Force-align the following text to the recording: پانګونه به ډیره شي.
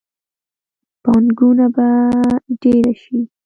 پانګونه 1.03 1.65
به 1.75 1.89
ډیره 2.61 2.93
شي. 3.01 3.19